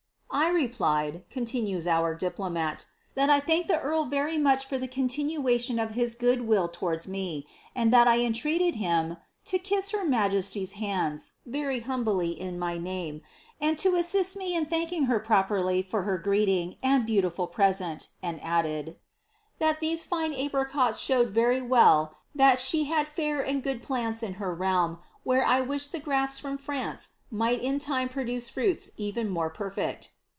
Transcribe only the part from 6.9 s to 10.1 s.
me; and that tei treated him to kiss her